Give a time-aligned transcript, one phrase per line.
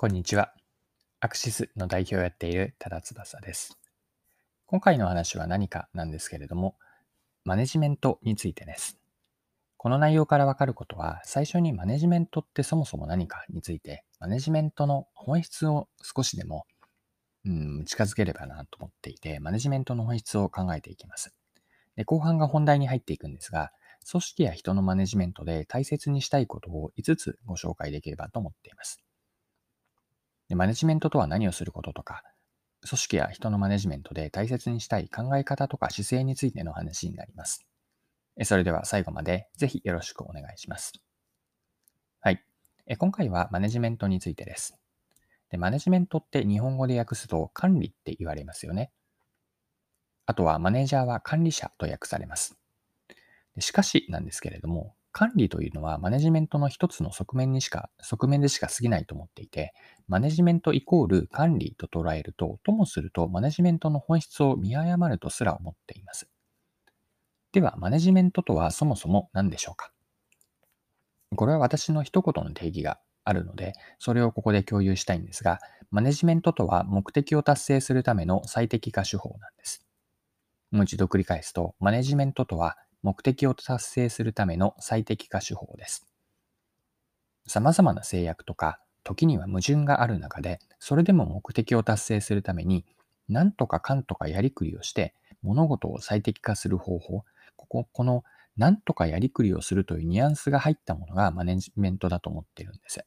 [0.00, 0.54] こんにちは。
[1.18, 3.80] アクシスの代表をやっている多田翼です。
[4.66, 6.76] 今回の話は何かなんですけれども、
[7.44, 8.96] マネジメントについてです。
[9.76, 16.64] この内容からわかることは、最初にマネジメントってそもそも何かについて、マネジメントの本質を少しでも、
[17.44, 21.34] うん、近づければなと思っていて、マネジメントの本質を考えていきます。
[21.96, 23.72] で後半が本題に入っていくんですが、
[24.08, 29.02] 組織や人のマネジメントで大切にしたいことを5つご紹介できればと思っています。
[30.48, 32.22] でマネジメントとは何をすることとか、
[32.88, 37.66] 組織や人のマネジメントで大切にしたい考え方とか姿勢についての話になります。
[38.44, 40.92] それでは最後までぜひよろしくお願いします。
[42.20, 42.44] はい。
[42.96, 44.78] 今回はマネジメントについてです。
[45.50, 48.92] でマネジメントって日本語で訳すと管理って言われますよね。
[50.24, 52.56] あとはマネージャーは管理者と訳されます。
[53.58, 59.74] しかしなんですけれども、管理というのはマネジメントの一つの側面にしか、側面でしか過ぎないと思っていて、
[60.06, 66.28] マネジメントイコール管理と捉えると、ともするとマネジメントの本質を見誤るとすら思っています。
[67.50, 69.90] では、マネジメントとはそもそも何でしょうか？
[71.34, 75.58] これは私の一言の定義があるので、それをここで共有したいんですが、
[75.90, 79.84] マネジメントとは目的を達成するための最適化手法なんです。
[80.70, 86.06] もう一度繰り返すと、マネジメントとは目的を達成するための最適化手法です。
[87.46, 92.84] 様々な制約とか、時には矛盾がある中で、それでも目的を達成するために、
[93.28, 97.24] 何とかかんとかやりくりをして、物事を最適化する方法、
[97.56, 98.24] ここ、この
[98.56, 103.04] 何とかやりくりをするというニュアンスが入ったものがマネジメントだと思ってるんです。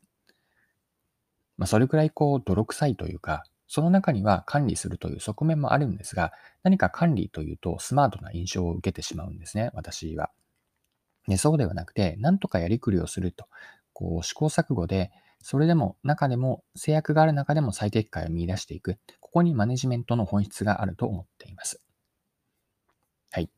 [1.57, 10.29] まあ、それくらいこう、泥臭いというか、その中には管理するという側面もあるんですが、何か管理というとスマートな印象を受けてしまうんですね、私は。
[11.29, 13.45] でそうではなくて、なんとかやりくりをすると、
[13.93, 15.09] こう試行錯誤で、
[15.41, 18.97] それでも中でも制約がある中でも最適解を見出していく。
[19.21, 21.81] ここにマネジメントの本質があると思っています。
[23.31, 23.49] はい。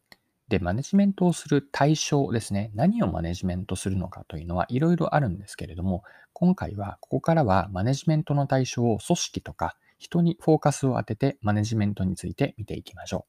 [0.48, 2.70] で、マネジメントをする対象ですね。
[2.76, 6.04] 何をマネジメントするのかというのはいろいろあるんですけれども、
[6.34, 13.26] 今回はここからはマネジメントの対象を組織とか人にフォーカスを当ててマネジメントについて見ていきましょう。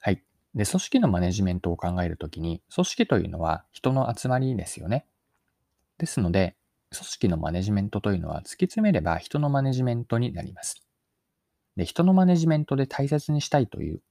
[0.00, 0.22] はい。
[0.54, 5.06] で、組織のマネジメントを考えるときに、組織というのは人の集まりですよね。
[5.98, 6.56] ですので、
[6.92, 10.84] 組織のマネジメントというのは突き詰めれば人のマネジメントになります。
[11.76, 14.02] で、人のマネジメントで大切にしたいという、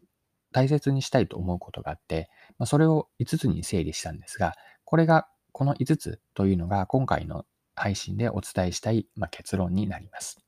[0.53, 4.53] 大切にしたいと思うことがあって、ま、それを5つに整理したんですが、
[4.85, 7.45] これが、この5つというのが今回の
[7.75, 10.42] 配信でお伝えしたい、ま、結論になります。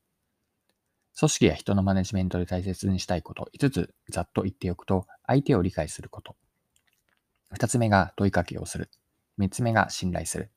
[1.18, 6.36] 組織や人のマネジメントで大切にしたいこと5つざっと言っておくと、相手を理解すること。
[7.54, 8.90] 2つ目が問いかけをする。
[9.38, 10.50] 3つ目が信頼する。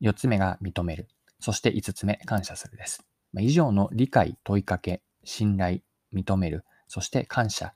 [0.00, 1.08] 4つ目が認める。
[1.40, 3.04] そして5つ目、感謝するです。
[3.38, 5.80] 以上の理解、問いかけ、信頼、
[6.14, 7.74] 認める、そして感謝。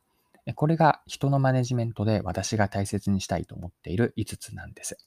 [0.55, 4.99] これが人のマネジメントで私が大切にしたいと思っている5つなんです。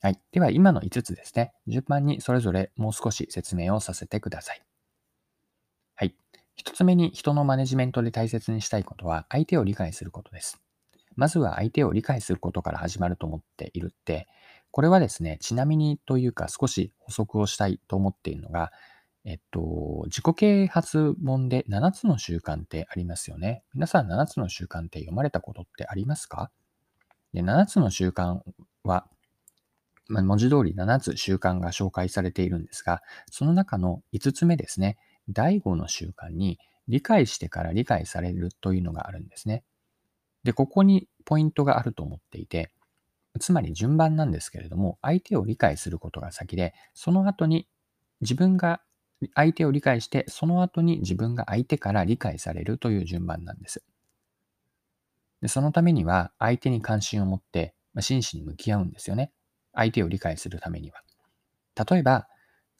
[0.00, 0.18] はい。
[0.32, 1.52] では今の5つですね。
[1.66, 4.62] 順番にそれぞれもう少し説明をさせてください。
[6.00, 6.14] はい。
[6.56, 10.58] 一つ目に人のマネジメントで大切にしたいことは相手を理解することです。
[11.14, 14.26] まずは相手を理解することから始まると思っているって、
[14.70, 18.72] これはですね、ちなみにというか少し補足をしたいと思っているのが、
[19.26, 23.62] えっと、自己啓発本で7つの習慣ってありますよね。
[23.74, 26.50] 皆さん7つの習慣って読まれたことってありますか？
[27.34, 28.40] で ?7 つの習慣
[28.84, 29.06] は、
[30.08, 34.96] まあ、文字通り7つ習慣が紹介されているんですが、その中の5つ目ですね。
[35.28, 36.58] 第5の習慣に
[36.88, 39.64] 理解してから理解されるというのがあるんですね。
[40.44, 42.70] で、ここにポイントがあると思っていて、
[43.38, 47.68] つまり順番なんですけれども、相手を理解することが先で、その後に
[48.20, 48.80] 自分が
[49.34, 53.84] 相手を理解して、その後に自分が相手から理解されるという順番なんです。
[55.42, 59.32] でそのためには、相手に関心を持って、真摯に向き合うんですよね。
[59.72, 61.02] 相手を理解するためには。
[61.90, 62.28] 例えば、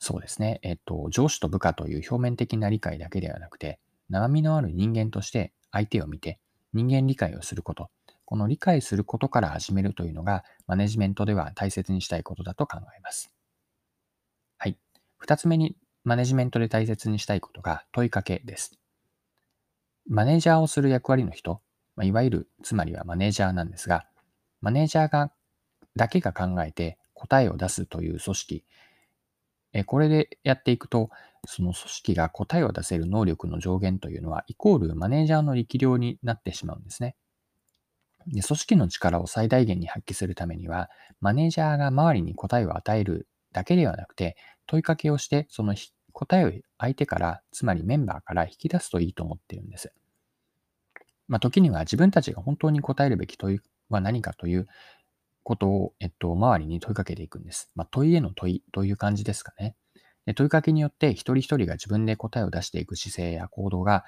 [0.01, 0.61] そうですね。
[0.63, 6.41] えっと、上司と部下という表面的な理解だけではなくて、生身のある人間として相手を見て、
[6.73, 7.91] 人間理解をすること。
[8.25, 13.31] この理解することから始めるというのが、マネジメントでは大切にしたいことだと考えます。
[14.57, 14.79] はい。
[15.19, 18.79] 二つ目に、マネジメントで大切にしたいことが問いかけです。
[20.09, 21.61] マネージャーをする役割の人、
[21.95, 24.07] まいわゆる、つまりはマネージャーなんですが、
[24.63, 25.31] マネージャーが
[25.95, 28.65] だけが考えて答えを出すという組織、
[29.73, 31.11] えこれでやっていくと、
[31.47, 37.17] その組織が答えを出せる能力の上限というのは、イコールマネージャーの力量になってしまうんですね。
[38.27, 40.91] で組織の力を最大限に発揮するためには、
[41.21, 44.37] マネージャーが周りに答えを与えるだけではなくて、
[44.67, 45.75] 問いかけをして、その
[46.13, 49.93] 答えを相手から、つまりメンバーから引き出すといいと思っているんです。
[51.29, 54.67] まあ、時には自分たちが本当に答えるべき問いは何かという
[55.51, 57.73] ことを、えっと、周りに問いかけていくんです。
[57.75, 59.75] まあ、問いへの問いという感じですかね。
[60.25, 64.05] で問いかけによって一人一人が自分で答えを出していく姿勢や行動が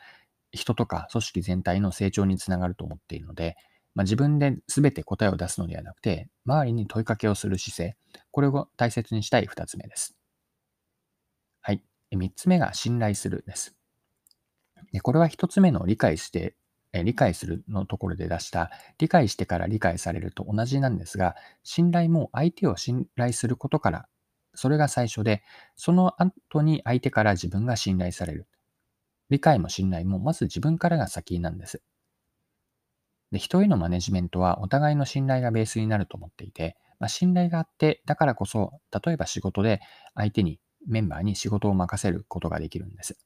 [0.53, 3.57] 人とか組織全体の成長につながると思っているので、
[3.97, 7.97] まあ、自分で全て答えを出すのではなくて、周りに問いかけをする姿勢、
[8.31, 10.15] これを大切にしたい二つ目です。
[11.61, 11.83] はい。
[12.13, 13.75] 三つ目が信頼するです。
[14.93, 16.55] でこれは一つ目の理解して、
[16.93, 24.09] え理解するのところで出した、理解してから理解されると同じなんですが、信頼も相手を信頼することから、
[24.55, 25.43] それが最初で、
[25.77, 28.47] その後に相手から自分が信頼される。
[29.31, 31.83] 理解も信頼もまず自分からが先なんです。
[33.33, 39.81] で人へのマネジメントはお互いの信頼がベースになると思っていて、まあ、信頼があって、だからこそ、例えば仕事で
[40.15, 43.17] 相手に、メンバーに仕事を任せることができるんです。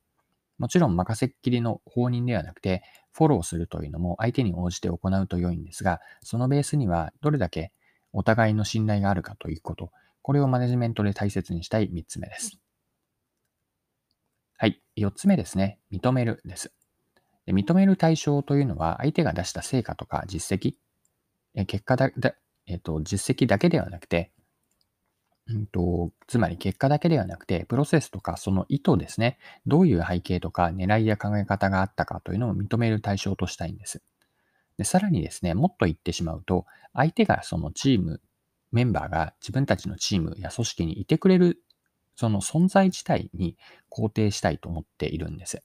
[0.58, 2.82] もちろん任せっきりの放任ではなくて、
[3.12, 7.72] フォローするというのも相手に応じて行うと良いんですが、そのベースにはどれだけ
[8.12, 9.90] お互いの信頼があるかということ、
[10.22, 12.58] これをマネジメントで大切にしたい3つ目です。
[14.58, 14.80] はい。
[14.96, 15.78] 4つ目ですね。
[15.92, 16.72] 認めるです。
[17.44, 20.74] で認める対象というのは、相手が出した成果とか実績、
[21.54, 22.34] え結果だ、だ
[22.66, 24.32] えっ、と、実績だけではなくて、
[25.48, 29.38] うんと、つまり結果だけではなくて、プロセスとかその意図ですね。
[29.66, 34.02] どういう背景とか狙いや考え方があったかというのを認める対象としたいんです。
[34.78, 38.20] でさらにですね、もっと言ってしまうと、相手がそのチーム、
[38.72, 41.62] メンバーが自分たちのチームや組織にいてくれる、
[42.16, 43.56] その存在自体に
[43.90, 45.62] 肯定したいと思っているんです。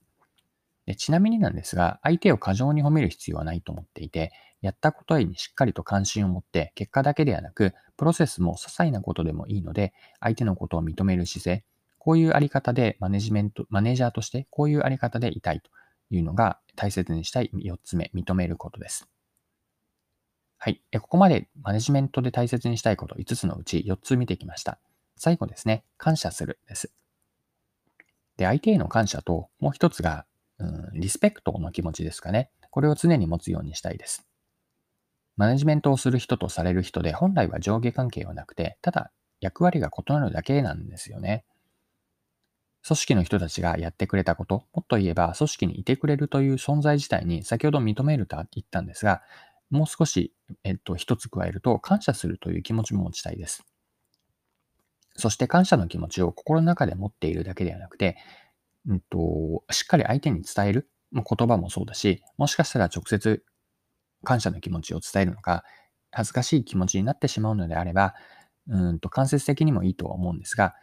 [0.85, 4.31] でちなみになんですが、相手を過剰に褒める必要はないと思っていて、
[4.61, 11.63] やったことにしっかりと関心を持って、結果だけではなく、プロセスも些細なことでもいいので、相手のことを認める姿勢、
[11.97, 15.69] こういうあり方でマネジメント、マネージャーとしてこういうあり方でいたいと
[16.09, 19.07] いうのが大切にしたい4つ目、認めることです。
[20.57, 20.81] はい。
[20.99, 24.79] ここまでマネジメントで大切にしたいこと5つのうち4つ見てきました。
[25.15, 26.91] 最後ですね、感謝するです。
[28.37, 30.25] で、相手への感謝と、もう一つが
[30.61, 32.51] うん、リスペクトの気持ちですかね。
[32.69, 34.25] これを常に持つようにしたいです。
[35.41, 41.45] マネジメントをする人とされる人で本来は上下関係はなくて、ただ役割が異なるだけなんですよね。
[42.85, 49.23] 組織の人たちがやってくれたこと、もっと言えば組織にいてくれるという存在自体に先ほど認めると言ったんですが、
[49.71, 50.31] もう少し、
[50.63, 53.65] えっと、一つ加えると感謝するという気持ちも持ちたいです。
[55.15, 58.15] そして感謝の気持ちを心の中で持っているだけではなくて、
[58.87, 63.43] うんと、しっかり相手に伝える、言葉もそうだし、もしかしたら直接
[64.23, 65.63] 感謝の気持ちを伝えるのか、
[66.11, 68.15] 恥ずかしい気持ちになってしまうのであれば、
[68.67, 70.75] うんと間接的にもいいとは思うんですが、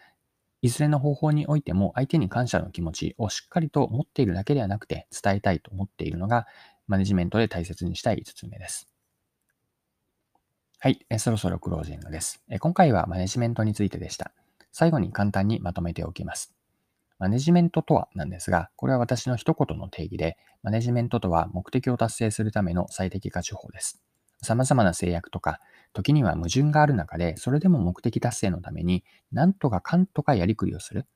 [0.61, 6.47] いずれの方法においても相手に感謝の気持ちをしっかりと持っているだけではなくて伝えたいと思っているのが
[6.89, 8.89] マネジメントで大切にしたい5つ目です。
[10.81, 12.43] はい、えそろそろクロージングです。
[12.51, 14.33] え今回はマネジメントについてでした。
[14.73, 16.58] 最後に簡単にまとめておきます。
[17.19, 24.01] マネジメントとはなんですが、これは私の一言の定義で、マネジメントとは目的を達成するための最適化手法です。
[24.43, 25.61] 様々な制約とか、
[25.93, 31.07] 時には矛盾がある中で、それでも目的達成のために、なんとかかんとかやりくりをする。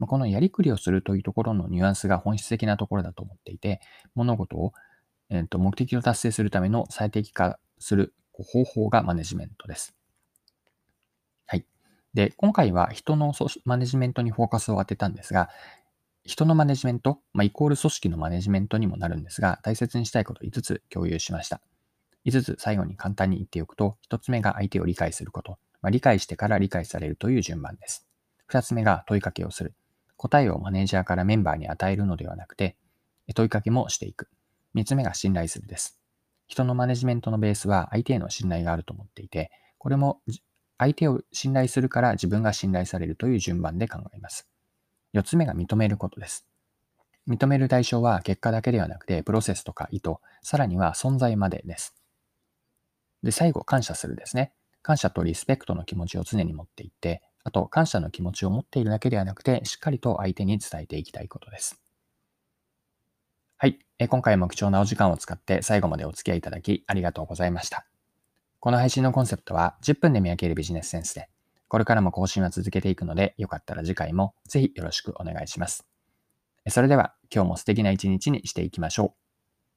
[0.00, 3.80] このやりくりをするというところのニュアンスが本質的なところだと思っていて、
[4.14, 4.72] 物事を、
[5.28, 9.99] えー、と目的を達成するための最適化する方法がマネジメントです。
[12.14, 13.32] で、今回は人の
[13.64, 15.48] マネジメントにフォーカスを当てたんですが、
[16.24, 21.60] 人のマネジメント、まあ、イコール組織のマネジメントにもなるんですが、大切にしたいことを5つ共有しました。
[22.26, 25.58] 5つ最後に簡単に言っておくと、1つ目が相手を理解すること。
[25.82, 28.06] まあ、理解してから理解されるという順番です。
[28.50, 29.74] 2つ目が問いかけをする。
[30.16, 32.76] 答えをマネージャーからメンバーに与えるのではなくて、
[33.34, 34.28] 問いかけもしていく。
[34.74, 35.98] 3つ目が信頼するです。
[36.46, 40.20] 人のマネジメントのベースは相手への信頼があると思っていて、これも
[40.80, 44.48] 相手を信頼するから自分が信頼されるという順番で考えます。
[45.12, 46.46] 4つ目が認めることです。
[47.28, 51.94] 認める対象は結果だけではなくて、プロセスとか意図、さらには存在までです。
[53.22, 54.54] で、最後、感謝するですね。
[54.80, 61.78] 感謝とリスペクトの気持ちを常に持っていって、あと、感謝の気持ちを持っているだけではなくて、しっかりと相手に伝えていきたいことです。
[63.58, 63.78] はい。
[64.08, 67.89] 今回も貴重なお時間を使って最後までお付き合いいただきありがとうございました。
[68.60, 71.30] この配信のコンセプトは10分で見分けるビジネスセンスで、
[71.66, 75.86] これからも更新は続けていくので、よかったら次回もぜひよろしくお願いします。
[76.68, 79.29] それでは今日も素敵な一日にしていきましょう。